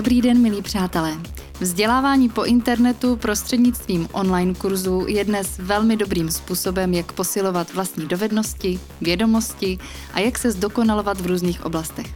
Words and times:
Dobrý 0.00 0.22
den, 0.22 0.42
milí 0.42 0.62
přátelé. 0.62 1.16
Vzdělávání 1.60 2.28
po 2.28 2.44
internetu 2.44 3.16
prostřednictvím 3.16 4.08
online 4.12 4.54
kurzů 4.54 5.04
je 5.08 5.24
dnes 5.24 5.58
velmi 5.58 5.96
dobrým 5.96 6.30
způsobem, 6.30 6.94
jak 6.94 7.12
posilovat 7.12 7.74
vlastní 7.74 8.06
dovednosti, 8.06 8.80
vědomosti 9.00 9.78
a 10.12 10.20
jak 10.20 10.38
se 10.38 10.50
zdokonalovat 10.50 11.20
v 11.20 11.26
různých 11.26 11.64
oblastech. 11.64 12.06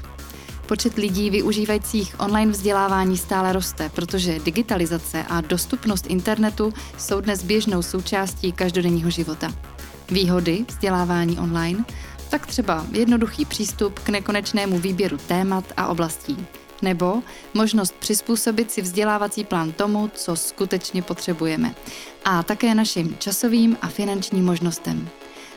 Počet 0.66 0.94
lidí 0.94 1.30
využívajících 1.30 2.14
online 2.20 2.52
vzdělávání 2.52 3.18
stále 3.18 3.52
roste, 3.52 3.88
protože 3.88 4.38
digitalizace 4.38 5.24
a 5.28 5.40
dostupnost 5.40 6.06
internetu 6.06 6.72
jsou 6.98 7.20
dnes 7.20 7.42
běžnou 7.42 7.82
součástí 7.82 8.52
každodenního 8.52 9.10
života. 9.10 9.52
Výhody 10.10 10.64
vzdělávání 10.68 11.38
online 11.38 11.84
tak 12.30 12.46
třeba 12.46 12.86
jednoduchý 12.92 13.44
přístup 13.44 13.98
k 13.98 14.08
nekonečnému 14.08 14.78
výběru 14.78 15.16
témat 15.16 15.64
a 15.76 15.86
oblastí 15.86 16.46
nebo 16.84 17.22
možnost 17.54 17.94
přizpůsobit 17.98 18.70
si 18.70 18.82
vzdělávací 18.82 19.44
plán 19.44 19.72
tomu, 19.72 20.10
co 20.14 20.36
skutečně 20.36 21.02
potřebujeme, 21.02 21.74
a 22.24 22.42
také 22.42 22.74
našim 22.74 23.16
časovým 23.18 23.76
a 23.82 23.88
finančním 23.88 24.44
možnostem. 24.44 25.08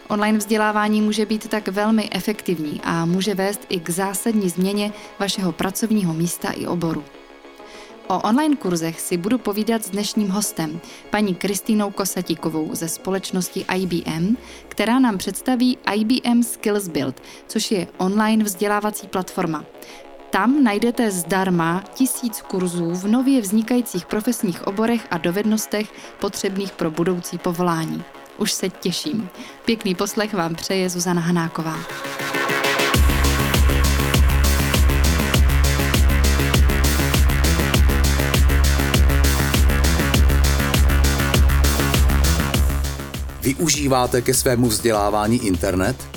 Online 0.07 0.37
vzdělávání 0.37 1.01
může 1.01 1.25
být 1.25 1.47
tak 1.47 1.67
velmi 1.67 2.09
efektivní 2.11 2.81
a 2.83 3.05
může 3.05 3.35
vést 3.35 3.61
i 3.69 3.79
k 3.79 3.89
zásadní 3.89 4.49
změně 4.49 4.93
vašeho 5.19 5.51
pracovního 5.51 6.13
místa 6.13 6.51
i 6.51 6.67
oboru. 6.67 7.03
O 8.07 8.19
online 8.19 8.55
kurzech 8.55 9.01
si 9.01 9.17
budu 9.17 9.37
povídat 9.37 9.85
s 9.85 9.89
dnešním 9.89 10.29
hostem, 10.29 10.79
paní 11.09 11.35
Kristýnou 11.35 11.91
Kosatíkovou 11.91 12.69
ze 12.71 12.87
společnosti 12.87 13.65
IBM, 13.75 14.37
která 14.67 14.99
nám 14.99 15.17
představí 15.17 15.77
IBM 15.95 16.43
Skills 16.43 16.87
Build, 16.87 17.21
což 17.47 17.71
je 17.71 17.87
online 17.97 18.43
vzdělávací 18.43 19.07
platforma. 19.07 19.65
Tam 20.29 20.63
najdete 20.63 21.11
zdarma 21.11 21.83
tisíc 21.93 22.41
kurzů 22.41 22.91
v 22.91 23.07
nově 23.07 23.41
vznikajících 23.41 24.05
profesních 24.05 24.67
oborech 24.67 25.07
a 25.11 25.17
dovednostech 25.17 25.93
potřebných 26.19 26.71
pro 26.71 26.91
budoucí 26.91 27.37
povolání. 27.37 28.03
Už 28.37 28.51
se 28.51 28.69
těším. 28.69 29.29
Pěkný 29.65 29.95
poslech 29.95 30.33
vám 30.33 30.55
přeje 30.55 30.89
Zuzana 30.89 31.21
Hanáková. 31.21 31.77
Využíváte 43.41 44.21
ke 44.21 44.33
svému 44.33 44.67
vzdělávání 44.67 45.47
internet? 45.47 46.16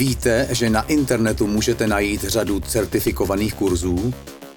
Víte, 0.00 0.48
že 0.50 0.70
na 0.70 0.82
internetu 0.82 1.46
můžete 1.46 1.86
najít 1.86 2.24
řadu 2.24 2.60
certifikovaných 2.60 3.54
kurzů? 3.54 4.14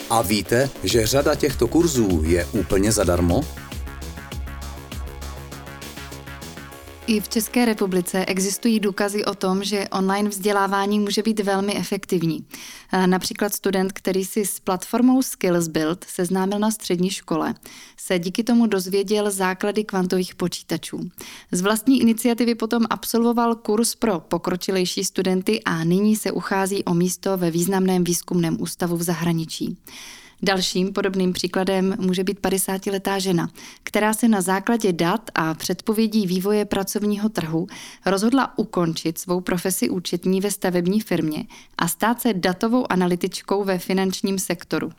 A 0.09 0.22
víte, 0.22 0.69
že 0.83 1.08
řada 1.08 1.35
těchto 1.35 1.67
kurzů 1.67 2.23
je 2.25 2.45
úplně 2.45 2.91
zadarmo? 2.91 3.41
I 7.07 7.19
v 7.19 7.29
České 7.29 7.65
republice 7.65 8.25
existují 8.25 8.79
důkazy 8.79 9.25
o 9.25 9.35
tom, 9.35 9.63
že 9.63 9.87
online 9.89 10.29
vzdělávání 10.29 10.99
může 10.99 11.23
být 11.23 11.39
velmi 11.39 11.75
efektivní. 11.75 12.45
Například 13.05 13.53
student, 13.53 13.91
který 13.91 14.25
si 14.25 14.45
s 14.45 14.59
platformou 14.59 15.21
Skills 15.21 15.67
Build 15.67 16.03
seznámil 16.03 16.59
na 16.59 16.71
střední 16.71 17.09
škole, 17.09 17.53
se 17.97 18.19
díky 18.19 18.43
tomu 18.43 18.67
dozvěděl 18.67 19.31
základy 19.31 19.83
kvantových 19.83 20.35
počítačů. 20.35 21.09
Z 21.51 21.61
vlastní 21.61 22.01
iniciativy 22.01 22.55
potom 22.55 22.85
absolvoval 22.89 23.55
kurz 23.55 23.95
pro 23.95 24.19
pokročilejší 24.19 25.03
studenty 25.03 25.63
a 25.63 25.83
nyní 25.83 26.16
se 26.16 26.31
uchází 26.31 26.83
o 26.83 26.94
místo 26.94 27.38
ve 27.38 27.51
významném 27.51 28.03
výzkumném 28.03 28.61
ústavu 28.61 28.97
v 28.97 29.03
zahraničí. 29.03 29.78
Dalším 30.43 30.93
podobným 30.93 31.33
příkladem 31.33 31.95
může 31.99 32.23
být 32.23 32.39
50-letá 32.39 33.17
žena, 33.17 33.49
která 33.83 34.13
se 34.13 34.27
na 34.27 34.41
základě 34.41 34.93
dat 34.93 35.21
a 35.35 35.53
předpovědí 35.53 36.27
vývoje 36.27 36.65
pracovního 36.65 37.29
trhu 37.29 37.67
rozhodla 38.05 38.57
ukončit 38.57 39.17
svou 39.17 39.41
profesi 39.41 39.89
účetní 39.89 40.41
ve 40.41 40.51
stavební 40.51 41.01
firmě 41.01 41.45
a 41.77 41.87
stát 41.87 42.21
se 42.21 42.33
datovou 42.33 42.91
analytičkou 42.91 43.63
ve 43.63 43.79
finančním 43.79 44.39
sektoru. 44.39 44.89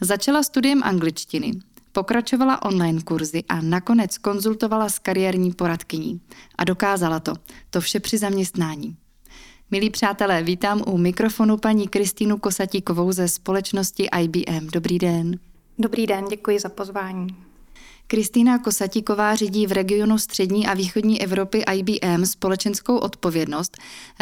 Začala 0.00 0.42
studiem 0.42 0.82
angličtiny, 0.82 1.52
pokračovala 1.92 2.62
online 2.62 3.02
kurzy 3.02 3.44
a 3.48 3.60
nakonec 3.60 4.18
konzultovala 4.18 4.88
s 4.88 4.98
kariérní 4.98 5.52
poradkyní. 5.52 6.20
A 6.58 6.64
dokázala 6.64 7.20
to. 7.20 7.34
To 7.70 7.80
vše 7.80 8.00
při 8.00 8.18
zaměstnání. 8.18 8.96
Milí 9.70 9.90
přátelé, 9.90 10.42
vítám 10.42 10.82
u 10.86 10.98
mikrofonu 10.98 11.56
paní 11.56 11.88
Kristýnu 11.88 12.38
Kosatíkovou 12.38 13.12
ze 13.12 13.28
společnosti 13.28 14.08
IBM. 14.20 14.66
Dobrý 14.72 14.98
den. 14.98 15.38
Dobrý 15.78 16.06
den, 16.06 16.24
děkuji 16.30 16.58
za 16.58 16.68
pozvání. 16.68 17.45
Kristýna 18.08 18.58
Kosatíková 18.58 19.34
řídí 19.34 19.66
v 19.66 19.72
regionu 19.72 20.18
střední 20.18 20.66
a 20.66 20.74
východní 20.74 21.22
Evropy 21.22 21.64
IBM 21.74 22.26
společenskou 22.26 22.96
odpovědnost, 22.96 23.76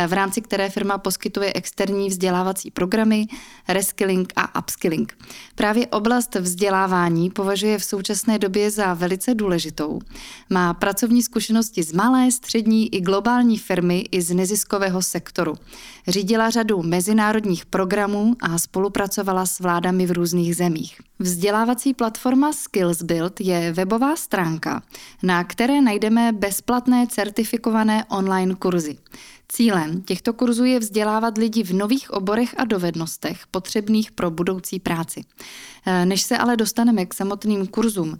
v 0.06 0.12
rámci 0.12 0.40
které 0.40 0.70
firma 0.70 0.98
poskytuje 0.98 1.52
externí 1.54 2.08
vzdělávací 2.08 2.70
programy, 2.70 3.26
reskilling 3.68 4.32
a 4.36 4.58
upskilling. 4.60 5.18
Právě 5.54 5.86
oblast 5.86 6.34
vzdělávání 6.34 7.30
považuje 7.30 7.78
v 7.78 7.84
současné 7.84 8.38
době 8.38 8.70
za 8.70 8.94
velice 8.94 9.34
důležitou. 9.34 9.98
Má 10.50 10.74
pracovní 10.74 11.22
zkušenosti 11.22 11.82
z 11.82 11.92
malé, 11.92 12.32
střední 12.32 12.94
i 12.94 13.00
globální 13.00 13.58
firmy 13.58 14.04
i 14.10 14.22
z 14.22 14.34
neziskového 14.34 15.02
sektoru. 15.02 15.54
Řídila 16.08 16.50
řadu 16.50 16.82
mezinárodních 16.82 17.66
programů 17.66 18.36
a 18.40 18.58
spolupracovala 18.58 19.46
s 19.46 19.60
vládami 19.60 20.06
v 20.06 20.10
různých 20.10 20.56
zemích. 20.56 21.00
Vzdělávací 21.18 21.94
platforma 21.94 22.52
Skills 22.52 23.02
Build 23.02 23.40
je 23.40 23.73
webová 23.74 24.16
stránka, 24.16 24.82
na 25.22 25.44
které 25.44 25.80
najdeme 25.80 26.32
bezplatné 26.32 27.06
certifikované 27.06 28.04
online 28.04 28.54
kurzy. 28.54 28.98
Cílem 29.48 30.02
těchto 30.02 30.32
kurzů 30.32 30.64
je 30.64 30.78
vzdělávat 30.78 31.38
lidi 31.38 31.62
v 31.62 31.72
nových 31.72 32.10
oborech 32.10 32.54
a 32.58 32.64
dovednostech 32.64 33.46
potřebných 33.50 34.12
pro 34.12 34.30
budoucí 34.30 34.80
práci. 34.80 35.24
Než 36.04 36.22
se 36.22 36.38
ale 36.38 36.56
dostaneme 36.56 37.06
k 37.06 37.14
samotným 37.14 37.66
kurzům, 37.66 38.18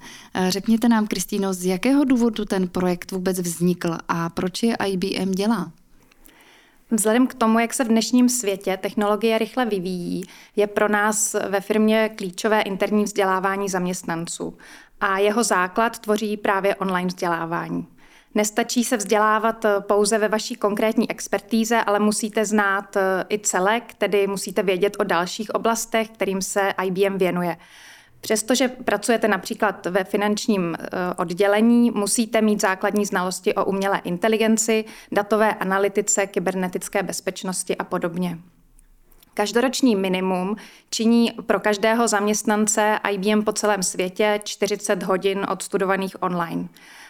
řekněte 0.48 0.88
nám, 0.88 1.06
Kristýno, 1.06 1.54
z 1.54 1.64
jakého 1.64 2.04
důvodu 2.04 2.44
ten 2.44 2.68
projekt 2.68 3.10
vůbec 3.10 3.40
vznikl 3.40 3.96
a 4.08 4.30
proč 4.30 4.62
je 4.62 4.76
IBM 4.86 5.30
dělá? 5.30 5.72
Vzhledem 6.90 7.26
k 7.26 7.34
tomu, 7.34 7.58
jak 7.58 7.74
se 7.74 7.84
v 7.84 7.88
dnešním 7.88 8.28
světě 8.28 8.76
technologie 8.76 9.38
rychle 9.38 9.66
vyvíjí, 9.66 10.24
je 10.56 10.66
pro 10.66 10.88
nás 10.88 11.36
ve 11.48 11.60
firmě 11.60 12.10
klíčové 12.16 12.62
interní 12.62 13.04
vzdělávání 13.04 13.68
zaměstnanců 13.68 14.56
a 15.00 15.18
jeho 15.18 15.44
základ 15.44 15.98
tvoří 15.98 16.36
právě 16.36 16.74
online 16.74 17.08
vzdělávání. 17.08 17.86
Nestačí 18.34 18.84
se 18.84 18.96
vzdělávat 18.96 19.66
pouze 19.80 20.18
ve 20.18 20.28
vaší 20.28 20.54
konkrétní 20.54 21.10
expertíze, 21.10 21.82
ale 21.82 21.98
musíte 21.98 22.44
znát 22.44 22.96
i 23.28 23.38
celek, 23.38 23.94
tedy 23.94 24.26
musíte 24.26 24.62
vědět 24.62 24.96
o 24.98 25.04
dalších 25.04 25.54
oblastech, 25.54 26.10
kterým 26.10 26.42
se 26.42 26.72
IBM 26.84 27.18
věnuje. 27.18 27.56
Přestože 28.24 28.68
pracujete 28.68 29.28
například 29.28 29.86
ve 29.86 30.04
finančním 30.04 30.76
eh, 30.78 30.88
oddělení, 31.16 31.90
musíte 31.90 32.40
mít 32.40 32.60
základní 32.60 33.06
znalosti 33.06 33.54
o 33.54 33.64
umělé 33.64 34.00
inteligenci, 34.04 34.84
datové 35.12 35.54
analytice, 35.54 36.26
kybernetické 36.26 37.02
bezpečnosti 37.02 37.76
a 37.76 37.84
podobně. 37.84 38.38
Každoroční 39.34 39.96
minimum 39.96 40.56
činí 40.90 41.32
pro 41.46 41.60
každého 41.60 42.08
zaměstnance 42.08 42.98
IBM 43.10 43.42
po 43.42 43.52
celém 43.52 43.82
světě 43.82 44.40
40 44.44 45.02
hodin 45.02 45.46
odstudovaných 45.50 46.22
online. 46.22 46.68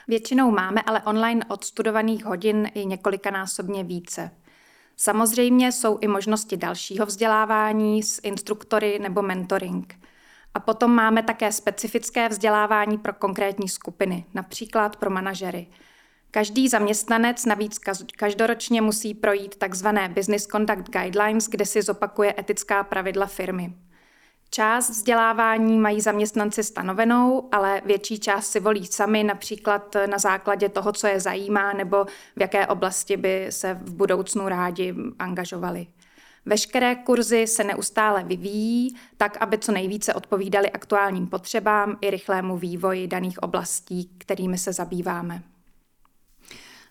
Většinou 0.09 0.51
máme 0.51 0.83
ale 0.83 1.03
online 1.03 1.45
odstudovaných 1.49 2.25
hodin 2.25 2.71
i 2.75 2.87
několikanásobně 2.87 3.85
více. 3.85 4.31
Samozřejmě 4.97 5.73
jsou 5.73 5.99
i 6.01 6.09
možnosti 6.09 6.57
dalšího 6.57 7.07
vzdělávání 7.07 8.03
s 8.03 8.21
instruktory 8.23 8.99
nebo 8.99 9.23
mentoring. 9.23 9.95
A 10.55 10.61
potom 10.61 10.95
máme 10.95 11.23
také 11.23 11.53
specifické 11.53 12.29
vzdělávání 12.29 12.99
pro 12.99 13.13
konkrétní 13.13 13.69
skupiny, 13.69 14.25
například 14.35 14.97
pro 14.97 15.11
manažery. 15.11 15.67
Každý 16.35 16.69
zaměstnanec 16.69 17.45
navíc 17.45 17.79
každoročně 18.17 18.83
musí 18.83 19.15
projít 19.15 19.57
takzvané 19.57 20.09
Business 20.09 20.47
Conduct 20.47 20.91
Guidelines, 20.91 21.49
kde 21.49 21.67
si 21.67 21.83
zopakuje 21.83 22.35
etická 22.39 22.85
pravidla 22.85 23.27
firmy. 23.27 23.75
Část 24.51 24.91
vzdělávání 24.91 25.79
mají 25.79 26.01
zaměstnanci 26.01 26.65
stanovenou, 26.65 27.49
ale 27.53 27.83
větší 27.85 28.19
část 28.19 28.47
si 28.47 28.61
volí 28.61 28.87
sami, 28.87 29.25
například 29.25 29.97
na 30.07 30.19
základě 30.19 30.69
toho, 30.69 30.93
co 30.93 31.07
je 31.07 31.21
zajímá 31.21 31.73
nebo 31.73 32.05
v 32.37 32.41
jaké 32.41 32.67
oblasti 32.67 33.17
by 33.17 33.47
se 33.51 33.75
v 33.75 33.95
budoucnu 33.95 34.49
rádi 34.49 34.95
angažovali. 35.19 35.87
Veškeré 36.47 36.95
kurzy 36.95 37.47
se 37.47 37.65
neustále 37.65 38.25
vyvíjí, 38.25 38.97
tak 39.17 39.37
aby 39.41 39.59
co 39.59 39.73
nejvíce 39.73 40.15
odpovídaly 40.15 40.71
aktuálním 40.71 41.27
potřebám 41.27 41.99
i 42.01 42.11
rychlému 42.11 42.57
vývoji 42.57 43.07
daných 43.09 43.43
oblastí, 43.43 44.11
kterými 44.19 44.59
se 44.59 44.73
zabýváme. 44.73 45.43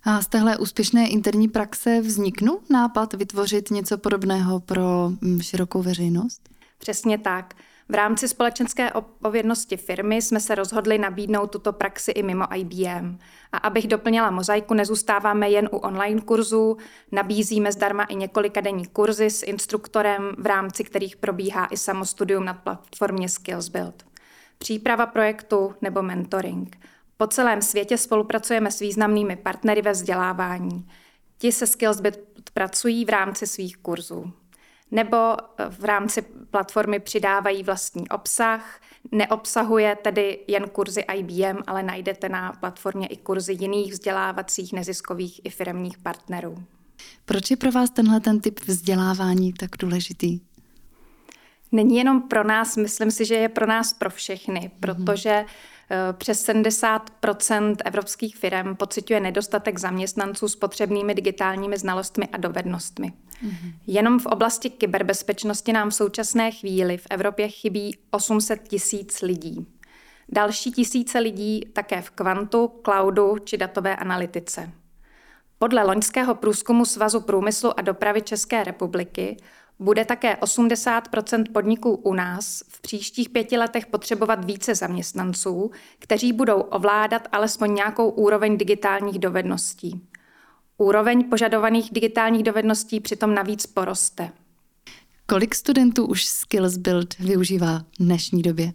A 0.06 0.22
z 0.22 0.28
téhle 0.28 0.58
úspěšné 0.58 1.08
interní 1.08 1.48
praxe 1.48 2.02
vzniknul 2.02 2.60
nápad 2.70 3.14
vytvořit 3.14 3.72
něco 3.72 3.98
podobného 3.98 4.60
pro 4.60 5.12
mm, 5.22 5.42
širokou 5.42 5.82
veřejnost? 5.82 6.50
Přesně 6.78 7.18
tak. 7.18 7.54
V 7.90 7.94
rámci 7.96 8.28
společenské 8.28 8.94
odpovědnosti 8.94 9.78
firmy 9.78 10.22
jsme 10.22 10.40
se 10.40 10.56
rozhodli 10.56 10.98
nabídnout 10.98 11.52
tuto 11.52 11.74
praxi 11.74 12.12
i 12.12 12.24
mimo 12.24 12.46
IBM. 12.56 13.18
A 13.52 13.58
abych 13.58 13.88
doplnila 13.88 14.32
mozaiku, 14.32 14.74
nezůstáváme 14.74 15.50
jen 15.50 15.70
u 15.72 15.78
online 15.78 16.22
kurzů, 16.22 16.78
nabízíme 17.12 17.72
zdarma 17.72 18.04
i 18.04 18.16
několika 18.16 18.62
denní 18.62 18.86
kurzy 18.86 19.30
s 19.30 19.44
instruktorem, 19.44 20.32
v 20.38 20.46
rámci 20.46 20.84
kterých 20.84 21.16
probíhá 21.16 21.66
i 21.66 21.78
samostudium 21.78 22.46
na 22.46 22.54
platformě 22.54 23.30
SkillsBuild. 23.30 24.06
Příprava 24.58 25.06
projektu 25.06 25.74
nebo 25.82 26.02
mentoring. 26.02 26.78
Po 27.18 27.28
celém 27.28 27.62
světě 27.62 27.98
spolupracujeme 27.98 28.72
s 28.72 28.80
významnými 28.80 29.36
partnery 29.36 29.82
ve 29.82 29.92
vzdělávání. 29.92 30.88
Ti 31.38 31.52
se 31.52 31.68
SkillsBuild 31.68 32.20
pracují 32.54 33.06
v 33.06 33.10
rámci 33.10 33.48
svých 33.48 33.78
kurzů 33.78 34.34
nebo 34.94 35.18
eh, 35.18 35.70
v 35.70 35.86
rámci 35.86 36.22
platformy 36.52 37.00
přidávají 37.00 37.64
vlastní 37.64 38.10
obsah. 38.10 38.82
Neobsahuje 39.12 39.98
tedy 40.04 40.40
jen 40.48 40.70
kurzy 40.70 41.02
IBM, 41.16 41.58
ale 41.68 41.84
najdete 41.84 42.30
na 42.30 42.52
platformě 42.52 43.08
i 43.08 43.18
kurzy 43.18 43.54
jiných 43.60 43.92
vzdělávacích 43.92 44.74
neziskových 44.74 45.42
i 45.44 45.50
firmních 45.50 45.98
partnerů. 45.98 46.56
Proč 47.26 47.52
je 47.52 47.58
pro 47.58 47.72
vás 47.72 47.90
tenhle 47.90 48.20
ten 48.20 48.40
typ 48.40 48.60
vzdělávání 48.66 49.54
tak 49.54 49.70
důležitý? 49.80 50.40
Není 51.72 51.98
jenom 51.98 52.22
pro 52.22 52.44
nás, 52.44 52.78
myslím 52.78 53.12
si, 53.12 53.26
že 53.26 53.36
je 53.36 53.50
pro 53.50 53.66
nás 53.66 53.94
pro 53.94 54.10
všechny, 54.10 54.60
mhm. 54.60 54.72
protože 54.80 55.46
přes 56.14 56.48
70% 56.50 57.76
evropských 57.86 58.36
firm 58.38 58.76
pociťuje 58.76 59.20
nedostatek 59.20 59.80
zaměstnanců 59.80 60.48
s 60.48 60.56
potřebnými 60.56 61.16
digitálními 61.16 61.78
znalostmi 61.78 62.28
a 62.28 62.38
dovednostmi. 62.38 63.14
Mm-hmm. 63.46 63.74
Jenom 63.88 64.20
v 64.20 64.26
oblasti 64.26 64.70
kyberbezpečnosti 64.70 65.74
nám 65.74 65.90
v 65.90 65.96
současné 65.96 66.52
chvíli 66.52 66.98
v 66.98 67.08
Evropě 67.10 67.48
chybí 67.48 67.98
800 68.12 68.68
tisíc 68.68 69.22
lidí. 69.22 69.68
Další 70.30 70.72
tisíce 70.72 71.20
lidí 71.20 71.62
také 71.74 72.02
v 72.02 72.10
kvantu, 72.10 72.72
cloudu 72.86 73.38
či 73.44 73.58
datové 73.58 73.96
analytice. 73.96 74.72
Podle 75.58 75.84
loňského 75.84 76.36
průzkumu 76.36 76.86
Svazu 76.86 77.22
průmyslu 77.22 77.80
a 77.80 77.82
dopravy 77.82 78.22
České 78.22 78.64
republiky 78.64 79.38
bude 79.84 80.06
také 80.06 80.36
80% 80.36 81.44
podniků 81.54 81.96
u 81.96 82.14
nás 82.14 82.64
v 82.68 82.82
příštích 82.82 83.30
pěti 83.30 83.58
letech 83.58 83.86
potřebovat 83.86 84.46
více 84.46 84.76
zaměstnanců, 84.76 85.72
kteří 86.00 86.34
budou 86.34 86.60
ovládat 86.62 87.28
alespoň 87.32 87.76
nějakou 87.76 88.10
úroveň 88.10 88.58
digitálních 88.58 89.20
dovedností. 89.20 90.08
Úroveň 90.78 91.30
požadovaných 91.30 91.90
digitálních 91.92 92.44
dovedností 92.44 93.00
přitom 93.00 93.34
navíc 93.34 93.66
poroste. 93.66 94.30
Kolik 95.26 95.56
studentů 95.56 96.06
už 96.06 96.26
Skills 96.26 96.78
Build 96.78 97.20
využívá 97.20 97.80
v 97.80 98.04
dnešní 98.04 98.42
době? 98.42 98.74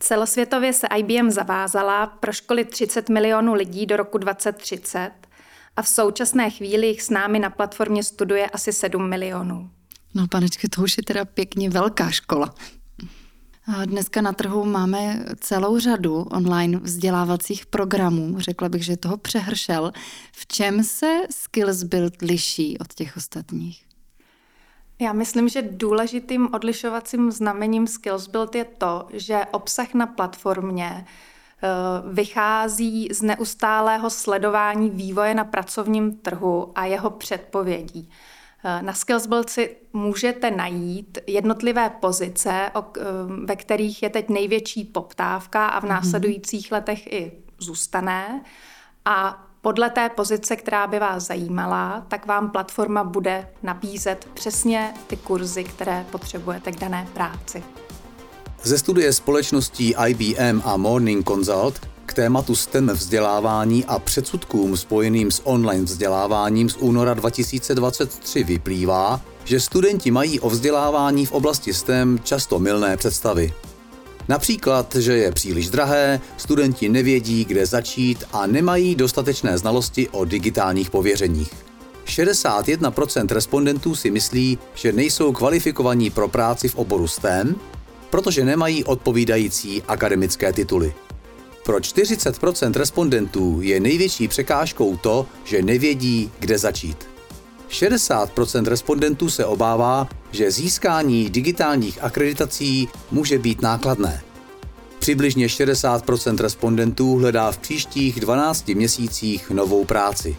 Celosvětově 0.00 0.72
se 0.72 0.86
IBM 0.96 1.30
zavázala 1.30 2.06
pro 2.06 2.32
školy 2.32 2.64
30 2.64 3.08
milionů 3.08 3.54
lidí 3.54 3.86
do 3.86 3.96
roku 3.96 4.18
2030 4.18 5.10
a 5.76 5.82
v 5.82 5.88
současné 5.88 6.50
chvíli 6.50 6.86
jich 6.86 7.02
s 7.02 7.10
námi 7.10 7.38
na 7.38 7.50
platformě 7.50 8.02
studuje 8.02 8.46
asi 8.46 8.72
7 8.72 9.08
milionů. 9.08 9.70
No 10.14 10.28
panečky, 10.28 10.68
to 10.68 10.82
už 10.82 10.96
je 10.96 11.02
teda 11.02 11.24
pěkně 11.24 11.70
velká 11.70 12.10
škola. 12.10 12.54
Dneska 13.84 14.20
na 14.20 14.32
trhu 14.32 14.64
máme 14.64 15.24
celou 15.40 15.78
řadu 15.78 16.22
online 16.22 16.78
vzdělávacích 16.78 17.66
programů. 17.66 18.40
Řekla 18.40 18.68
bych, 18.68 18.84
že 18.84 18.96
toho 18.96 19.16
přehršel. 19.16 19.92
V 20.32 20.46
čem 20.46 20.84
se 20.84 21.20
Skills 21.30 21.82
Build 21.82 22.22
liší 22.22 22.78
od 22.78 22.94
těch 22.94 23.16
ostatních? 23.16 23.84
Já 25.00 25.12
myslím, 25.12 25.48
že 25.48 25.62
důležitým 25.62 26.48
odlišovacím 26.54 27.30
znamením 27.30 27.86
Skills 27.86 28.26
Build 28.26 28.54
je 28.54 28.64
to, 28.64 29.08
že 29.12 29.40
obsah 29.52 29.94
na 29.94 30.06
platformě 30.06 31.04
eh, 31.04 31.68
vychází 32.12 33.08
z 33.12 33.22
neustálého 33.22 34.10
sledování 34.10 34.90
vývoje 34.90 35.34
na 35.34 35.44
pracovním 35.44 36.16
trhu 36.16 36.72
a 36.74 36.84
jeho 36.84 37.10
předpovědí. 37.10 38.10
Eh, 38.64 38.82
na 38.82 38.92
Skillsbuild 38.92 39.50
si 39.50 39.76
můžete 39.92 40.50
najít 40.50 41.18
jednotlivé 41.26 41.90
pozice, 41.90 42.50
eh, 42.52 43.02
ve 43.44 43.56
kterých 43.56 44.02
je 44.02 44.10
teď 44.10 44.28
největší 44.28 44.84
poptávka 44.84 45.66
a 45.66 45.80
v 45.80 45.82
mhm. 45.82 45.92
následujících 45.92 46.72
letech 46.72 47.12
i 47.12 47.32
zůstane. 47.58 48.42
A 49.04 49.44
podle 49.60 49.90
té 49.90 50.08
pozice, 50.08 50.56
která 50.56 50.86
by 50.86 50.98
vás 50.98 51.26
zajímala, 51.26 52.04
tak 52.08 52.26
vám 52.26 52.50
platforma 52.50 53.04
bude 53.04 53.48
nabízet 53.62 54.28
přesně 54.34 54.94
ty 55.06 55.16
kurzy, 55.16 55.64
které 55.64 56.06
potřebujete 56.10 56.72
k 56.72 56.80
dané 56.80 57.08
práci. 57.14 57.62
Ze 58.62 58.78
studie 58.78 59.12
společností 59.12 59.94
IBM 60.06 60.62
a 60.64 60.76
Morning 60.76 61.28
Consult 61.28 61.88
tématu 62.18 62.54
STEM 62.54 62.90
vzdělávání 62.90 63.84
a 63.84 63.98
předsudkům 63.98 64.76
spojeným 64.76 65.30
s 65.30 65.42
online 65.44 65.84
vzděláváním 65.84 66.68
z 66.68 66.76
února 66.76 67.14
2023 67.14 68.44
vyplývá, 68.44 69.20
že 69.44 69.60
studenti 69.60 70.10
mají 70.10 70.40
o 70.40 70.50
vzdělávání 70.50 71.26
v 71.26 71.32
oblasti 71.32 71.74
STEM 71.74 72.18
často 72.24 72.58
mylné 72.58 72.96
představy. 72.96 73.52
Například, 74.28 74.94
že 74.94 75.16
je 75.16 75.32
příliš 75.32 75.70
drahé, 75.70 76.20
studenti 76.36 76.88
nevědí, 76.88 77.44
kde 77.44 77.66
začít 77.66 78.24
a 78.32 78.46
nemají 78.46 78.94
dostatečné 78.94 79.58
znalosti 79.58 80.08
o 80.08 80.24
digitálních 80.24 80.90
pověřeních. 80.90 81.52
61% 82.06 83.26
respondentů 83.30 83.94
si 83.94 84.10
myslí, 84.10 84.58
že 84.74 84.92
nejsou 84.92 85.32
kvalifikovaní 85.32 86.10
pro 86.10 86.28
práci 86.28 86.68
v 86.68 86.76
oboru 86.76 87.08
STEM, 87.08 87.54
protože 88.10 88.44
nemají 88.44 88.84
odpovídající 88.84 89.82
akademické 89.82 90.52
tituly. 90.52 90.94
Pro 91.64 91.78
40% 91.78 92.72
respondentů 92.72 93.58
je 93.62 93.80
největší 93.80 94.28
překážkou 94.28 94.96
to, 94.96 95.26
že 95.44 95.62
nevědí, 95.62 96.30
kde 96.38 96.58
začít. 96.58 97.08
60% 97.70 98.66
respondentů 98.66 99.30
se 99.30 99.44
obává, 99.44 100.08
že 100.30 100.50
získání 100.50 101.30
digitálních 101.30 102.02
akreditací 102.02 102.88
může 103.10 103.38
být 103.38 103.62
nákladné. 103.62 104.22
Přibližně 104.98 105.46
60% 105.46 106.38
respondentů 106.38 107.14
hledá 107.14 107.52
v 107.52 107.58
příštích 107.58 108.20
12 108.20 108.68
měsících 108.68 109.50
novou 109.50 109.84
práci. 109.84 110.36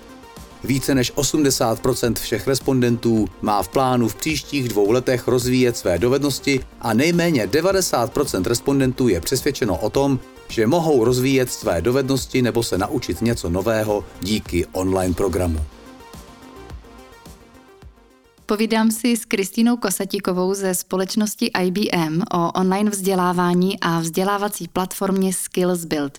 Více 0.64 0.96
než 0.96 1.14
80% 1.14 2.14
všech 2.14 2.48
respondentů 2.48 3.28
má 3.42 3.64
v 3.64 3.68
plánu 3.68 4.08
v 4.08 4.16
příštích 4.16 4.70
dvou 4.70 4.92
letech 4.92 5.28
rozvíjet 5.28 5.78
své 5.78 6.00
dovednosti 6.00 6.60
a 6.82 6.94
nejméně 6.94 7.48
90% 7.48 8.44
respondentů 8.44 9.08
je 9.08 9.22
přesvědčeno 9.22 9.78
o 9.78 9.90
tom, 9.90 10.20
že 10.50 10.68
mohou 10.68 11.04
rozvíjet 11.04 11.52
své 11.52 11.82
dovednosti 11.82 12.42
nebo 12.42 12.64
se 12.64 12.78
naučit 12.78 13.22
něco 13.22 13.50
nového 13.50 14.06
díky 14.22 14.66
online 14.66 15.14
programu. 15.14 15.60
Povídám 18.46 18.92
si 18.92 19.18
s 19.18 19.26
Kristýnou 19.26 19.78
Kosatíkovou 19.78 20.54
ze 20.54 20.76
společnosti 20.76 21.52
IBM 21.64 22.22
o 22.34 22.52
online 22.52 22.90
vzdělávání 22.90 23.80
a 23.80 24.00
vzdělávací 24.00 24.68
platformě 24.68 25.34
Skills 25.34 25.86
Build. 25.86 26.18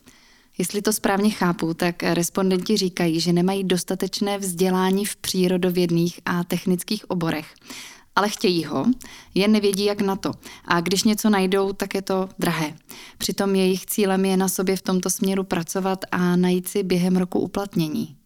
Jestli 0.59 0.83
to 0.83 0.93
správně 0.93 1.31
chápu, 1.31 1.75
tak 1.75 2.03
respondenti 2.03 2.77
říkají, 2.77 3.21
že 3.21 3.33
nemají 3.33 3.65
dostatečné 3.65 4.39
vzdělání 4.39 5.05
v 5.05 5.17
přírodovědných 5.17 6.21
a 6.25 6.45
technických 6.45 7.11
oborech 7.11 7.47
ale 8.21 8.29
chtějí 8.29 8.65
ho, 8.65 8.87
jen 9.35 9.53
nevědí, 9.53 9.85
jak 9.85 10.01
na 10.01 10.17
to. 10.17 10.33
A 10.65 10.81
když 10.81 11.05
něco 11.05 11.31
najdou, 11.31 11.73
tak 11.73 11.95
je 11.95 12.03
to 12.03 12.29
drahé. 12.39 12.75
Přitom 13.19 13.55
jejich 13.55 13.87
cílem 13.87 14.25
je 14.25 14.37
na 14.37 14.49
sobě 14.49 14.77
v 14.77 14.83
tomto 14.83 15.11
směru 15.11 15.45
pracovat 15.45 16.05
a 16.13 16.37
najít 16.37 16.69
si 16.69 16.83
během 16.83 17.17
roku 17.17 17.41
uplatnění. 17.41 18.17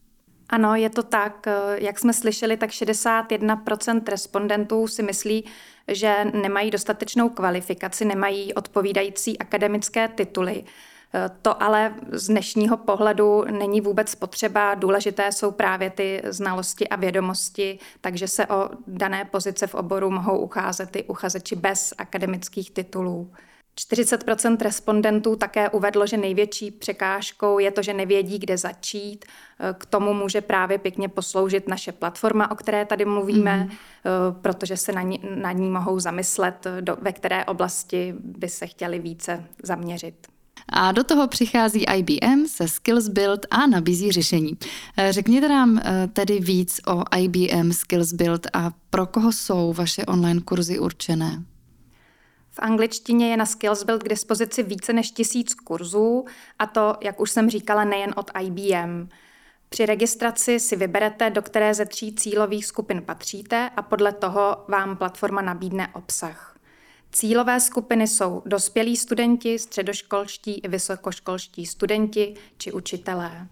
Ano, 0.48 0.74
je 0.74 0.90
to 0.90 1.02
tak. 1.02 1.46
Jak 1.74 1.98
jsme 1.98 2.12
slyšeli, 2.12 2.56
tak 2.56 2.70
61% 2.70 4.02
respondentů 4.08 4.88
si 4.88 5.02
myslí, 5.02 5.44
že 5.88 6.24
nemají 6.42 6.70
dostatečnou 6.70 7.28
kvalifikaci, 7.28 8.04
nemají 8.04 8.54
odpovídající 8.54 9.38
akademické 9.38 10.08
tituly. 10.08 10.64
To 11.42 11.62
ale 11.62 11.94
z 12.12 12.26
dnešního 12.26 12.76
pohledu 12.76 13.44
není 13.50 13.80
vůbec 13.80 14.14
potřeba. 14.14 14.74
Důležité 14.74 15.32
jsou 15.32 15.50
právě 15.50 15.90
ty 15.90 16.22
znalosti 16.24 16.88
a 16.88 16.96
vědomosti, 16.96 17.78
takže 18.00 18.28
se 18.28 18.46
o 18.46 18.68
dané 18.86 19.24
pozice 19.24 19.66
v 19.66 19.74
oboru 19.74 20.10
mohou 20.10 20.38
ucházet 20.38 20.96
i 20.96 21.04
uchazeči 21.04 21.56
bez 21.56 21.94
akademických 21.98 22.70
titulů. 22.70 23.30
40% 23.80 24.56
respondentů 24.60 25.36
také 25.36 25.68
uvedlo, 25.70 26.06
že 26.06 26.16
největší 26.16 26.70
překážkou 26.70 27.58
je 27.58 27.70
to, 27.70 27.82
že 27.82 27.94
nevědí, 27.94 28.38
kde 28.38 28.58
začít. 28.58 29.24
K 29.78 29.86
tomu 29.86 30.14
může 30.14 30.40
právě 30.40 30.78
pěkně 30.78 31.08
posloužit 31.08 31.68
naše 31.68 31.92
platforma, 31.92 32.50
o 32.50 32.54
které 32.54 32.84
tady 32.84 33.04
mluvíme, 33.04 33.56
mm. 33.56 33.70
protože 34.42 34.76
se 34.76 34.92
na 34.92 35.02
ní, 35.02 35.20
na 35.34 35.52
ní 35.52 35.70
mohou 35.70 36.00
zamyslet, 36.00 36.66
do, 36.80 36.96
ve 37.00 37.12
které 37.12 37.44
oblasti 37.44 38.14
by 38.18 38.48
se 38.48 38.66
chtěli 38.66 38.98
více 38.98 39.44
zaměřit. 39.62 40.33
A 40.68 40.92
do 40.92 41.04
toho 41.04 41.28
přichází 41.28 41.84
IBM 41.84 42.46
se 42.46 42.68
Skills 42.68 43.08
Build 43.08 43.46
a 43.50 43.66
nabízí 43.66 44.12
řešení. 44.12 44.58
Eh, 44.96 45.12
řekněte 45.12 45.48
nám 45.48 45.78
eh, 45.78 46.08
tedy 46.12 46.40
víc 46.40 46.80
o 46.86 47.16
IBM 47.18 47.72
Skills 47.72 48.12
Build 48.12 48.46
a 48.52 48.70
pro 48.90 49.06
koho 49.06 49.32
jsou 49.32 49.72
vaše 49.72 50.04
online 50.04 50.40
kurzy 50.40 50.78
určené. 50.78 51.44
V 52.50 52.58
angličtině 52.58 53.30
je 53.30 53.36
na 53.36 53.46
SkillsBuild 53.46 54.02
k 54.02 54.08
dispozici 54.08 54.62
více 54.62 54.92
než 54.92 55.10
tisíc 55.10 55.54
kurzů, 55.54 56.24
a 56.58 56.66
to, 56.66 56.96
jak 57.00 57.20
už 57.20 57.30
jsem 57.30 57.50
říkala, 57.50 57.84
nejen 57.84 58.14
od 58.16 58.30
IBM. 58.40 59.08
Při 59.68 59.86
registraci 59.86 60.60
si 60.60 60.76
vyberete, 60.76 61.30
do 61.30 61.42
které 61.42 61.74
ze 61.74 61.86
tří 61.86 62.14
cílových 62.14 62.66
skupin 62.66 63.02
patříte 63.02 63.70
a 63.76 63.82
podle 63.82 64.12
toho 64.12 64.56
vám 64.68 64.96
platforma 64.96 65.42
nabídne 65.42 65.88
obsah. 65.88 66.53
Cílové 67.16 67.60
skupiny 67.60 68.08
jsou 68.08 68.42
dospělí 68.46 68.96
studenti, 68.96 69.58
středoškolští 69.58 70.52
i 70.52 70.68
vysokoškolští 70.68 71.66
studenti 71.66 72.34
či 72.58 72.72
učitelé. 72.72 73.48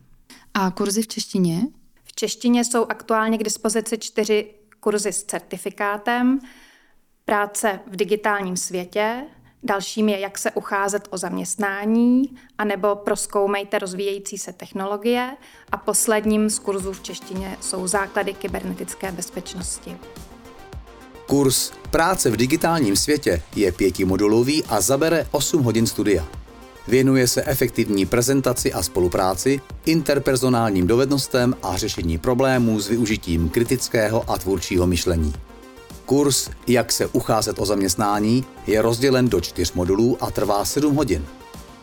A 0.55 0.71
kurzy 0.71 1.03
v 1.03 1.09
češtině? 1.09 1.61
V 2.05 2.13
češtině 2.13 2.65
jsou 2.65 2.87
aktuálně 2.89 3.39
k 3.39 3.43
dispozici 3.43 3.99
čtyři 3.99 4.55
kurzy 4.81 5.13
s 5.13 5.25
certifikátem, 5.25 6.41
práce 7.25 7.81
v 7.87 7.97
digitálním 7.97 8.57
světě, 8.57 9.25
dalším 9.63 10.09
je, 10.09 10.19
jak 10.19 10.39
se 10.39 10.51
ucházet 10.51 11.09
o 11.11 11.19
zaměstnání, 11.19 12.37
anebo 12.59 12.97
proskoumejte 12.97 13.79
rozvíjející 13.79 14.39
se 14.39 14.53
technologie 14.53 15.37
a 15.73 15.77
posledním 15.77 16.51
z 16.51 16.59
kurzů 16.59 16.93
v 16.93 17.03
češtině 17.03 17.57
jsou 17.61 17.87
základy 17.87 18.35
kybernetické 18.35 19.13
bezpečnosti. 19.13 19.99
Kurs 21.33 21.73
Práce 21.91 22.31
v 22.31 22.37
digitálním 22.37 22.97
světě 22.97 23.43
je 23.57 23.73
pětimodulový 23.73 24.65
a 24.65 24.81
zabere 24.81 25.27
8 25.31 25.63
hodin 25.63 25.87
studia. 25.87 26.29
Věnuje 26.89 27.29
se 27.29 27.45
efektivní 27.45 28.07
prezentaci 28.07 28.73
a 28.73 28.83
spolupráci, 28.83 29.61
interpersonálním 29.85 30.87
dovednostem 30.87 31.57
a 31.63 31.77
řešení 31.77 32.19
problémů 32.19 32.81
s 32.81 32.89
využitím 32.89 33.49
kritického 33.49 34.31
a 34.31 34.39
tvůrčího 34.39 34.87
myšlení. 34.87 35.33
Kurs 36.07 36.51
Jak 36.67 36.93
se 36.93 37.07
ucházet 37.07 37.59
o 37.59 37.67
zaměstnání 37.67 38.45
je 38.67 38.83
rozdělen 38.83 39.29
do 39.29 39.41
čtyř 39.41 39.73
modulů 39.73 40.17
a 40.21 40.31
trvá 40.31 40.65
7 40.65 40.95
hodin. 40.95 41.27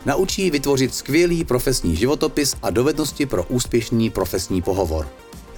Naučí 0.06 0.50
vytvořit 0.50 0.94
skvělý 0.94 1.44
profesní 1.44 1.96
životopis 1.96 2.56
a 2.62 2.70
dovednosti 2.70 3.26
pro 3.26 3.44
úspěšný 3.44 4.10
profesní 4.10 4.62
pohovor. 4.62 5.08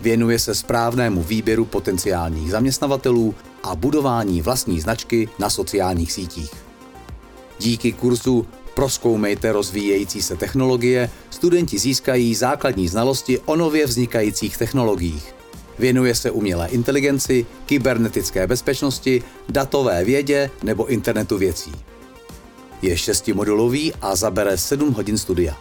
Věnuje 0.02 0.38
se 0.38 0.54
správnému 0.54 1.22
výběru 1.22 1.64
potenciálních 1.64 2.50
zaměstnavatelů 2.50 3.34
a 3.62 3.76
budování 3.76 4.42
vlastní 4.42 4.80
značky 4.80 5.28
na 5.38 5.50
sociálních 5.50 6.12
sítích. 6.12 6.50
Díky 7.58 7.92
kurzu 7.92 8.46
Proskoumejte 8.74 9.52
rozvíjející 9.52 10.22
se 10.22 10.36
technologie, 10.36 11.10
studenti 11.30 11.78
získají 11.78 12.34
základní 12.34 12.88
znalosti 12.88 13.38
o 13.38 13.56
nově 13.56 13.86
vznikajících 13.86 14.56
technologiích. 14.56 15.34
Věnuje 15.78 16.14
se 16.14 16.30
umělé 16.30 16.68
inteligenci, 16.68 17.46
kybernetické 17.66 18.46
bezpečnosti, 18.46 19.22
datové 19.48 20.04
vědě 20.04 20.50
nebo 20.62 20.86
internetu 20.86 21.38
věcí. 21.38 21.72
Je 22.82 22.96
šestimodulový 22.96 23.92
a 24.00 24.16
zabere 24.16 24.56
7 24.56 24.92
hodin 24.92 25.18
studia. 25.18 25.56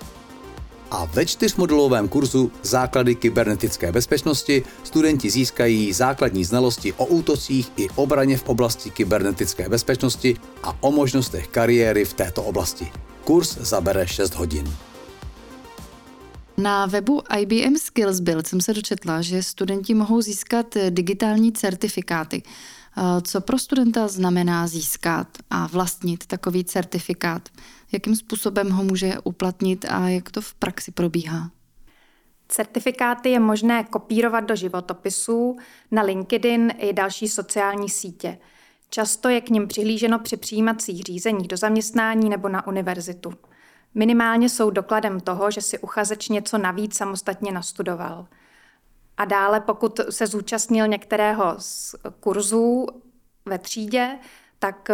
A 0.92 1.06
ve 1.06 1.26
čtyřmodulovém 1.26 2.08
kurzu 2.08 2.52
Základy 2.64 3.16
kybernetické 3.16 3.92
bezpečnosti 3.92 4.64
studenti 4.84 5.30
získají 5.30 5.94
základní 5.94 6.46
znalosti 6.46 6.94
o 6.94 7.06
útocích 7.06 7.72
i 7.78 7.90
obraně 7.96 8.38
v 8.38 8.50
oblasti 8.50 8.90
kybernetické 8.90 9.70
bezpečnosti 9.70 10.36
a 10.64 10.78
o 10.84 10.92
možnostech 10.92 11.48
kariéry 11.48 12.06
v 12.06 12.14
této 12.14 12.44
oblasti. 12.44 12.92
Kurs 13.24 13.58
zabere 13.58 14.08
6 14.08 14.36
hodin. 14.36 14.74
Na 16.58 16.86
webu 16.86 17.22
IBM 17.40 17.76
Skills 17.78 18.20
Build 18.20 18.48
jsem 18.48 18.62
se 18.62 18.74
dočetla, 18.74 19.22
že 19.22 19.44
studenti 19.44 19.94
mohou 19.94 20.22
získat 20.22 20.78
digitální 20.90 21.52
certifikáty. 21.52 22.44
Co 23.22 23.42
pro 23.42 23.60
studenta 23.60 24.08
znamená 24.08 24.68
získat 24.68 25.28
a 25.50 25.68
vlastnit 25.68 26.26
takový 26.26 26.64
certifikát? 26.64 27.50
Jakým 27.92 28.16
způsobem 28.16 28.70
ho 28.70 28.84
může 28.84 29.20
uplatnit 29.24 29.86
a 29.90 30.10
jak 30.10 30.32
to 30.32 30.42
v 30.42 30.54
praxi 30.54 30.92
probíhá? 30.92 31.52
Certifikáty 32.48 33.30
je 33.30 33.40
možné 33.40 33.84
kopírovat 33.84 34.44
do 34.44 34.56
životopisů, 34.56 35.58
na 35.92 36.02
LinkedIn 36.02 36.74
i 36.78 36.94
další 36.94 37.28
sociální 37.28 37.90
sítě. 37.90 38.38
Často 38.90 39.30
je 39.30 39.42
k 39.42 39.50
nim 39.50 39.68
přihlíženo 39.68 40.20
při 40.20 40.38
přijímacích 40.38 41.04
řízeních 41.04 41.48
do 41.48 41.58
zaměstnání 41.58 42.30
nebo 42.30 42.50
na 42.50 42.68
univerzitu. 42.68 43.34
Minimálně 43.96 44.50
jsou 44.50 44.70
dokladem 44.70 45.20
toho, 45.20 45.52
že 45.52 45.62
si 45.62 45.80
uchazeč 45.80 46.30
něco 46.30 46.58
navíc 46.58 46.98
samostatně 46.98 47.52
nastudoval. 47.52 48.28
A 49.22 49.25
dále, 49.25 49.60
pokud 49.60 50.00
se 50.10 50.28
zúčastnil 50.28 50.88
některého 50.88 51.56
z 51.58 51.96
kurzů 52.20 52.88
ve 53.46 53.60
třídě, 53.60 54.10
tak 54.60 54.92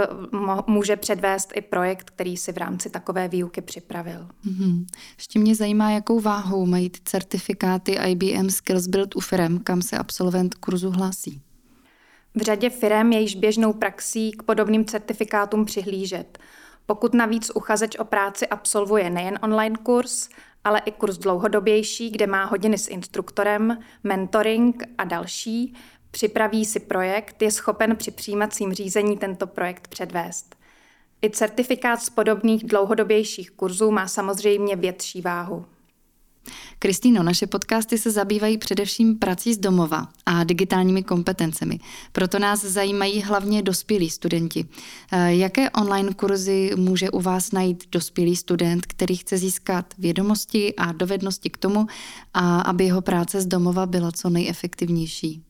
může 0.67 0.95
předvést 0.95 1.51
i 1.55 1.61
projekt, 1.61 2.09
který 2.09 2.37
si 2.37 2.51
v 2.51 2.57
rámci 2.57 2.89
takové 2.89 3.27
výuky 3.27 3.61
připravil. 3.61 4.27
Mm-hmm. 4.45 4.85
Ještě 5.17 5.39
mě 5.39 5.55
zajímá, 5.55 5.91
jakou 5.91 6.19
váhou 6.19 6.65
mají 6.65 6.91
certifikáty 7.03 7.97
IBM 8.07 8.49
Skills 8.49 8.87
Build 8.87 9.15
u 9.15 9.19
firm, 9.19 9.59
kam 9.59 9.81
se 9.81 9.97
absolvent 9.97 10.55
kurzu 10.55 10.89
hlásí. 10.89 11.41
V 12.35 12.41
řadě 12.41 12.69
firm 12.69 13.11
je 13.11 13.19
již 13.19 13.35
běžnou 13.35 13.73
praxí 13.73 14.31
k 14.31 14.43
podobným 14.43 14.85
certifikátům 14.85 15.65
přihlížet. 15.65 16.39
Pokud 16.89 17.13
navíc 17.13 17.51
uchazeč 17.55 17.95
o 17.95 18.05
práci 18.05 18.47
absolvuje 18.47 19.09
nejen 19.09 19.39
online 19.41 19.75
kurz, 19.83 20.29
ale 20.63 20.81
i 20.85 20.91
kurz 20.91 21.17
dlouhodobější, 21.17 22.09
kde 22.09 22.27
má 22.27 22.45
hodiny 22.45 22.77
s 22.77 22.87
instruktorem, 22.87 23.77
mentoring 24.03 24.83
a 24.97 25.03
další, 25.03 25.75
připraví 26.11 26.65
si 26.65 26.79
projekt, 26.79 27.41
je 27.41 27.51
schopen 27.51 27.95
při 27.95 28.11
přijímacím 28.11 28.73
řízení 28.73 29.17
tento 29.17 29.47
projekt 29.47 29.87
předvést. 29.87 30.55
I 31.21 31.29
certifikát 31.29 32.01
z 32.01 32.09
podobných 32.09 32.63
dlouhodobějších 32.63 33.51
kurzů 33.51 33.91
má 33.91 34.07
samozřejmě 34.07 34.75
větší 34.75 35.21
váhu. 35.21 35.65
Kristýno, 36.79 37.23
naše 37.23 37.47
podcasty 37.47 37.97
se 37.97 38.11
zabývají 38.11 38.57
především 38.57 39.15
prací 39.15 39.53
z 39.53 39.57
domova 39.57 40.07
a 40.25 40.43
digitálními 40.43 41.03
kompetencemi. 41.03 41.79
Proto 42.11 42.39
nás 42.39 42.61
zajímají 42.61 43.21
hlavně 43.21 43.61
dospělí 43.61 44.09
studenti. 44.09 44.65
Eh, 45.11 45.33
jaké 45.35 45.69
online 45.69 46.13
kurzy 46.13 46.71
může 46.75 47.09
u 47.09 47.21
vás 47.21 47.51
najít 47.51 47.83
dospělý 47.91 48.35
student, 48.35 48.85
který 48.85 49.15
chce 49.15 49.37
získat 49.37 49.93
vědomosti 49.97 50.73
a 50.75 50.91
dovednosti 50.91 51.49
k 51.49 51.57
tomu, 51.57 51.87
a 52.33 52.61
aby 52.61 52.85
jeho 52.85 53.01
práce 53.01 53.41
z 53.41 53.45
domova 53.45 53.85
byla 53.85 54.11
co 54.11 54.29
nejefektivnější? 54.29 55.43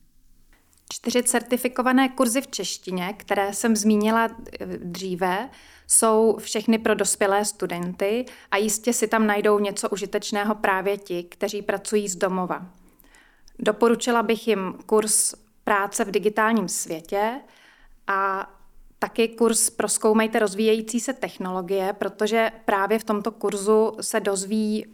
Čtyři 0.92 1.22
certifikované 1.22 2.08
kurzy 2.08 2.40
v 2.40 2.46
češtině, 2.46 3.14
které 3.16 3.54
jsem 3.54 3.76
zmínila 3.76 4.28
eh, 4.60 4.66
dříve, 4.78 5.48
jsou 5.88 6.36
všechny 6.40 6.78
pro 6.78 6.94
dospělé 6.94 7.44
studenty 7.44 8.24
a 8.50 8.56
jistě 8.56 8.92
si 8.92 9.08
tam 9.08 9.26
najdou 9.26 9.58
něco 9.58 9.88
užitečného 9.88 10.54
právě 10.54 10.96
ti, 10.96 11.22
kteří 11.22 11.62
pracují 11.62 12.08
z 12.08 12.16
domova. 12.16 12.66
Doporučila 13.58 14.22
bych 14.22 14.48
jim 14.48 14.74
kurz 14.86 15.34
práce 15.64 16.04
v 16.04 16.10
digitálním 16.10 16.68
světě 16.68 17.40
a 18.06 18.50
taky 18.98 19.28
kurz 19.28 19.70
Proskoumejte 19.70 20.38
rozvíjející 20.38 21.00
se 21.00 21.12
technologie, 21.12 21.92
protože 21.92 22.52
právě 22.64 22.98
v 22.98 23.04
tomto 23.04 23.30
kurzu 23.30 23.92
se 24.00 24.20
dozví 24.20 24.86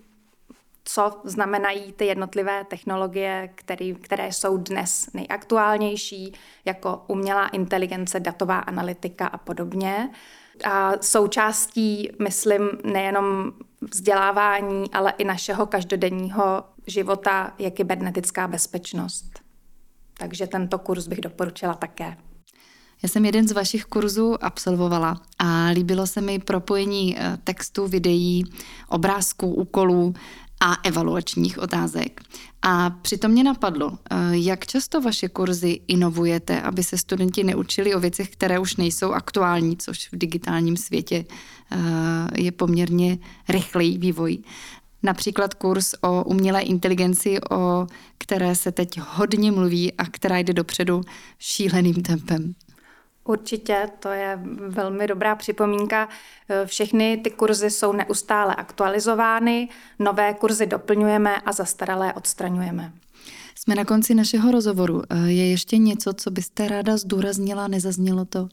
co 0.85 1.21
znamenají 1.25 1.93
ty 1.93 2.07
jednotlivé 2.07 2.65
technologie, 2.65 3.51
který, 3.55 3.95
které 3.95 4.33
jsou 4.33 4.57
dnes 4.57 5.11
nejaktuálnější, 5.15 6.33
jako 6.65 7.05
umělá 7.07 7.49
inteligence, 7.49 8.21
datová 8.21 8.59
analytika 8.59 9.27
a 9.27 9.39
podobně. 9.39 10.11
A 10.65 10.93
součástí, 11.01 12.11
myslím, 12.23 12.71
nejenom 12.85 13.53
vzdělávání, 13.93 14.91
ale 14.93 15.13
i 15.19 15.25
našeho 15.25 15.67
každodenního 15.67 16.65
života 16.87 17.55
je 17.59 17.71
kybernetická 17.71 18.49
bezpečnost. 18.49 19.41
Takže 20.19 20.47
tento 20.47 20.79
kurz 20.79 21.07
bych 21.07 21.21
doporučila 21.21 21.75
také. 21.75 22.17
Já 23.03 23.09
jsem 23.09 23.25
jeden 23.25 23.49
z 23.49 23.53
vašich 23.53 23.85
kurzů 23.85 24.45
absolvovala 24.45 25.21
a 25.39 25.67
líbilo 25.67 26.07
se 26.07 26.21
mi 26.21 26.39
propojení 26.39 27.17
eh, 27.19 27.39
textu, 27.45 27.87
videí, 27.87 28.45
obrázků, 28.89 29.55
úkolů 29.55 30.15
a 30.61 30.75
evaluačních 30.83 31.59
otázek. 31.59 32.21
A 32.63 32.91
přitom 32.91 33.31
mě 33.31 33.45
napadlo, 33.45 33.99
eh, 34.11 34.17
jak 34.31 34.67
často 34.67 35.01
vaše 35.01 35.29
kurzy 35.29 35.81
inovujete, 35.89 36.63
aby 36.63 36.83
se 36.83 36.99
studenti 36.99 37.45
neučili 37.45 37.95
o 37.95 38.01
věcech, 38.01 38.31
které 38.31 38.59
už 38.59 38.77
nejsou 38.77 39.13
aktuální, 39.13 39.77
což 39.77 40.13
v 40.13 40.17
digitálním 40.17 40.77
světě 40.77 41.25
eh, 41.73 41.77
je 42.43 42.53
poměrně 42.53 43.19
rychlý 43.49 43.99
vývoj. 43.99 44.39
Například 45.03 45.55
kurz 45.55 45.95
o 46.01 46.25
umělé 46.25 46.63
inteligenci, 46.63 47.39
o 47.51 47.87
které 48.19 48.55
se 48.55 48.73
teď 48.73 49.01
hodně 49.09 49.53
mluví 49.53 49.93
a 49.93 50.05
která 50.05 50.39
jde 50.39 50.53
dopředu 50.53 51.01
šíleným 51.39 52.03
tempem. 52.03 52.55
Určitě, 53.25 53.91
to 53.99 54.09
je 54.09 54.39
velmi 54.69 55.07
dobrá 55.07 55.35
připomínka. 55.35 56.09
Všechny 56.65 57.17
ty 57.17 57.31
kurzy 57.31 57.71
jsou 57.71 57.93
neustále 57.93 58.55
aktualizovány, 58.55 59.69
nové 59.99 60.35
kurzy 60.35 60.67
doplňujeme 60.67 61.41
a 61.41 61.53
zastaralé 61.53 62.13
odstraňujeme. 62.13 62.93
Jsme 63.55 63.75
na 63.75 63.85
konci 63.85 64.15
našeho 64.15 64.51
rozhovoru. 64.51 65.03
Je 65.27 65.51
ještě 65.51 65.79
něco, 65.79 66.13
co 66.13 66.31
byste 66.31 66.69
ráda 66.69 66.97
zdůraznila, 66.97 67.69
nezaznělo 67.69 68.25
to? 68.25 68.49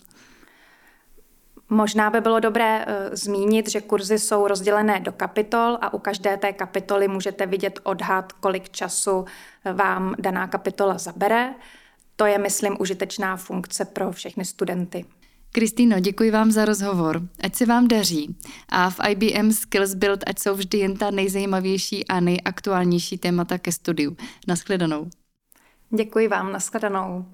Možná 1.69 2.09
by 2.09 2.21
bylo 2.21 2.39
dobré 2.39 2.85
uh, 2.85 2.93
zmínit, 3.15 3.69
že 3.69 3.81
kurzy 3.81 4.19
jsou 4.19 4.47
rozdělené 4.47 4.99
do 4.99 5.11
kapitol 5.11 5.77
a 5.81 5.93
u 5.93 5.99
každé 5.99 6.37
té 6.37 6.53
kapitoly 6.53 7.07
můžete 7.07 7.45
vidět 7.45 7.79
odhad, 7.83 8.31
kolik 8.31 8.69
času 8.69 9.25
vám 9.73 10.15
daná 10.19 10.47
kapitola 10.47 10.97
zabere. 10.97 11.53
To 12.21 12.25
je, 12.25 12.37
myslím, 12.37 12.75
užitečná 12.79 13.37
funkce 13.37 13.85
pro 13.85 14.11
všechny 14.11 14.45
studenty. 14.45 15.05
Kristýno, 15.51 15.99
děkuji 15.99 16.31
vám 16.31 16.51
za 16.51 16.65
rozhovor. 16.65 17.21
Ať 17.43 17.55
se 17.55 17.65
vám 17.65 17.87
daří. 17.87 18.35
A 18.69 18.89
v 18.89 18.99
IBM 19.09 19.51
Skills 19.51 19.93
Build 19.93 20.23
ať 20.27 20.39
jsou 20.39 20.55
vždy 20.55 20.77
jen 20.77 20.97
ta 20.97 21.11
nejzajímavější 21.11 22.07
a 22.07 22.19
nejaktuálnější 22.19 23.17
témata 23.17 23.57
ke 23.57 23.71
studiu. 23.71 24.17
Naschledanou. 24.47 25.09
Děkuji 25.89 26.27
vám, 26.27 26.51
naschledanou. 26.51 27.25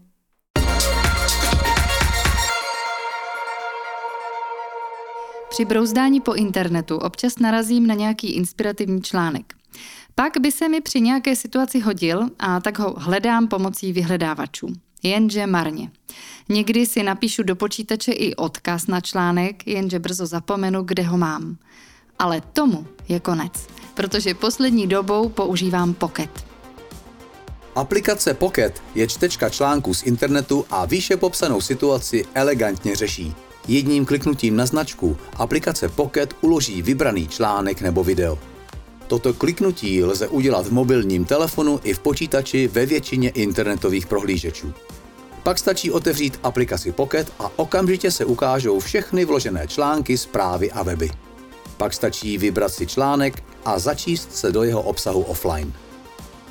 Při 5.50 5.66
brouzdání 5.66 6.22
po 6.22 6.34
internetu 6.34 6.98
občas 6.98 7.40
narazím 7.40 7.88
na 7.88 7.94
nějaký 7.94 8.36
inspirativní 8.36 9.02
článek. 9.02 9.57
Pak 10.16 10.34
by 10.40 10.52
se 10.52 10.70
mi 10.70 10.82
při 10.82 11.02
nějaké 11.02 11.36
situaci 11.36 11.80
hodil 11.80 12.22
a 12.40 12.60
tak 12.60 12.80
ho 12.80 12.96
hledám 12.98 13.48
pomocí 13.48 13.94
vyhledávačů. 13.94 14.68
Jenže 15.04 15.48
marně. 15.48 15.92
Někdy 16.50 16.86
si 16.86 17.04
napíšu 17.04 17.44
do 17.44 17.56
počítače 17.56 18.12
i 18.12 18.36
odkaz 18.36 18.88
na 18.88 19.02
článek, 19.02 19.68
jenže 19.68 20.00
brzo 20.00 20.26
zapomenu, 20.26 20.84
kde 20.84 21.04
ho 21.04 21.18
mám. 21.18 21.58
Ale 22.20 22.42
tomu 22.54 22.88
je 23.10 23.20
konec, 23.20 23.68
protože 23.94 24.34
poslední 24.34 24.88
dobou 24.88 25.30
používám 25.30 25.94
Pocket. 25.94 26.46
Aplikace 27.76 28.34
Pocket 28.34 28.84
je 28.96 29.08
čtečka 29.08 29.50
článků 29.50 29.94
z 29.94 30.04
internetu 30.04 30.66
a 30.70 30.86
výše 30.86 31.18
popsanou 31.18 31.62
situaci 31.62 32.26
elegantně 32.34 32.96
řeší. 32.96 33.36
Jedním 33.68 34.06
kliknutím 34.06 34.56
na 34.56 34.66
značku 34.66 35.18
aplikace 35.36 35.90
Pocket 35.90 36.34
uloží 36.42 36.82
vybraný 36.82 37.28
článek 37.28 37.82
nebo 37.82 38.04
video. 38.04 38.40
Toto 39.08 39.34
kliknutí 39.34 40.04
lze 40.04 40.28
udělat 40.28 40.68
v 40.68 40.72
mobilním 40.72 41.26
telefonu 41.26 41.80
i 41.84 41.94
v 41.94 42.00
počítači 42.00 42.68
ve 42.68 42.86
většině 42.86 43.30
internetových 43.30 44.08
prohlížečů. 44.08 44.74
Pak 45.44 45.58
stačí 45.58 45.92
otevřít 45.92 46.40
aplikaci 46.44 46.92
Pocket 46.92 47.32
a 47.40 47.52
okamžitě 47.56 48.12
se 48.12 48.26
ukážou 48.26 48.80
všechny 48.80 49.26
vložené 49.26 49.68
články, 49.68 50.18
zprávy 50.18 50.72
a 50.72 50.84
weby. 50.84 51.10
Pak 51.78 51.94
stačí 51.94 52.38
vybrat 52.38 52.74
si 52.74 52.88
článek 52.88 53.44
a 53.66 53.80
začíst 53.80 54.36
se 54.36 54.52
do 54.52 54.64
jeho 54.64 54.82
obsahu 54.82 55.22
offline. 55.22 55.74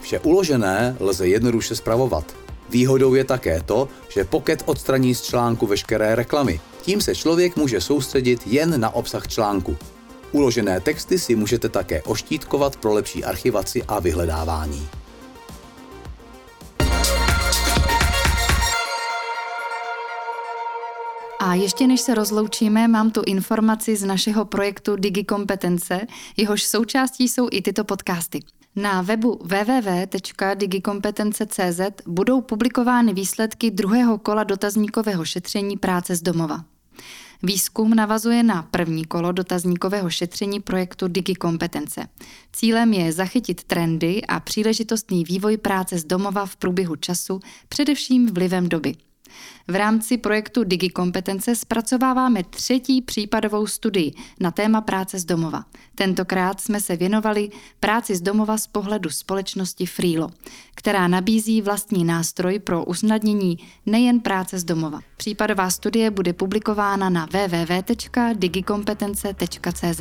Vše 0.00 0.18
uložené 0.18 0.96
lze 1.00 1.28
jednoduše 1.28 1.76
zpravovat. 1.76 2.36
Výhodou 2.68 3.14
je 3.14 3.24
také 3.24 3.62
to, 3.66 3.88
že 4.08 4.24
Pocket 4.24 4.62
odstraní 4.66 5.14
z 5.14 5.22
článku 5.22 5.66
veškeré 5.66 6.14
reklamy. 6.14 6.60
Tím 6.82 7.00
se 7.00 7.14
člověk 7.14 7.56
může 7.56 7.80
soustředit 7.80 8.46
jen 8.46 8.80
na 8.80 8.94
obsah 8.94 9.28
článku. 9.28 9.76
Uložené 10.32 10.80
texty 10.80 11.18
si 11.18 11.36
můžete 11.36 11.68
také 11.68 12.02
oštítkovat 12.02 12.76
pro 12.76 12.92
lepší 12.92 13.24
archivaci 13.24 13.82
a 13.82 14.00
vyhledávání. 14.00 14.88
A 21.40 21.54
ještě 21.54 21.86
než 21.86 22.00
se 22.00 22.14
rozloučíme, 22.14 22.88
mám 22.88 23.10
tu 23.10 23.22
informaci 23.26 23.96
z 23.96 24.04
našeho 24.04 24.44
projektu 24.44 24.96
Digikompetence, 24.96 26.00
jehož 26.36 26.62
součástí 26.62 27.28
jsou 27.28 27.48
i 27.50 27.62
tyto 27.62 27.84
podcasty. 27.84 28.40
Na 28.76 29.02
webu 29.02 29.40
www.digikompetence.cz 29.42 31.80
budou 32.06 32.40
publikovány 32.40 33.14
výsledky 33.14 33.70
druhého 33.70 34.18
kola 34.18 34.44
dotazníkového 34.44 35.24
šetření 35.24 35.76
práce 35.76 36.16
z 36.16 36.22
domova. 36.22 36.75
Výzkum 37.46 37.94
navazuje 37.94 38.42
na 38.42 38.62
první 38.62 39.04
kolo 39.04 39.32
dotazníkového 39.32 40.10
šetření 40.10 40.60
projektu 40.60 41.08
Digikompetence. 41.08 42.08
Cílem 42.52 42.92
je 42.92 43.12
zachytit 43.12 43.64
trendy 43.64 44.22
a 44.22 44.40
příležitostný 44.40 45.24
vývoj 45.24 45.56
práce 45.56 45.98
z 45.98 46.04
domova 46.04 46.46
v 46.46 46.56
průběhu 46.56 46.96
času, 46.96 47.40
především 47.68 48.34
vlivem 48.34 48.68
doby. 48.68 48.94
V 49.68 49.74
rámci 49.74 50.18
projektu 50.18 50.64
Digikompetence 50.64 51.56
zpracováváme 51.56 52.44
třetí 52.44 53.02
případovou 53.02 53.66
studii 53.66 54.12
na 54.40 54.50
téma 54.50 54.80
práce 54.80 55.18
z 55.18 55.24
domova. 55.24 55.64
Tentokrát 55.94 56.60
jsme 56.60 56.80
se 56.80 56.96
věnovali 56.96 57.50
práci 57.80 58.16
z 58.16 58.20
domova 58.20 58.58
z 58.58 58.66
pohledu 58.66 59.10
společnosti 59.10 59.86
Freelo, 59.86 60.28
která 60.74 61.08
nabízí 61.08 61.62
vlastní 61.62 62.04
nástroj 62.04 62.58
pro 62.58 62.84
usnadnění 62.84 63.58
nejen 63.86 64.20
práce 64.20 64.58
z 64.58 64.64
domova. 64.64 65.00
Případová 65.16 65.70
studie 65.70 66.10
bude 66.10 66.32
publikována 66.32 67.10
na 67.10 67.26
www.digikompetence.cz. 67.26 70.00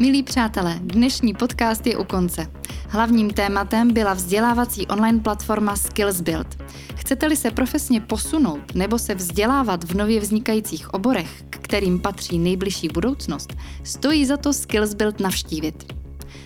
Milí 0.00 0.22
přátelé, 0.22 0.78
dnešní 0.82 1.34
podcast 1.34 1.86
je 1.86 1.96
u 1.96 2.04
konce. 2.04 2.46
Hlavním 2.88 3.30
tématem 3.30 3.92
byla 3.92 4.14
vzdělávací 4.14 4.86
online 4.86 5.20
platforma 5.20 5.76
Skills 5.76 6.20
Build. 6.20 6.62
Chcete-li 6.94 7.36
se 7.36 7.50
profesně 7.50 8.00
posunout 8.00 8.74
nebo 8.74 8.98
se 8.98 9.14
vzdělávat 9.14 9.84
v 9.84 9.94
nově 9.94 10.20
vznikajících 10.20 10.94
oborech, 10.94 11.42
k 11.50 11.58
kterým 11.58 12.00
patří 12.00 12.38
nejbližší 12.38 12.88
budoucnost, 12.88 13.56
stojí 13.84 14.26
za 14.26 14.36
to 14.36 14.52
Skills 14.52 14.94
Build 14.94 15.20
navštívit. 15.20 15.92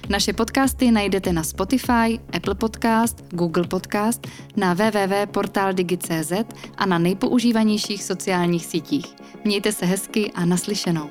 Naše 0.09 0.33
podcasty 0.33 0.91
najdete 0.91 1.33
na 1.33 1.43
Spotify, 1.43 2.19
Apple 2.37 2.55
Podcast, 2.55 3.25
Google 3.31 3.65
Podcast, 3.65 4.27
na 4.57 4.75
www.portaldigi.cz 4.75 6.33
a 6.77 6.87
na 6.87 6.99
nejpoužívanějších 6.99 8.05
sociálních 8.05 8.67
sítích. 8.67 9.07
Mějte 9.45 9.73
se 9.73 9.87
hezky 9.87 10.33
a 10.35 10.45
naslyšenou. 10.45 11.11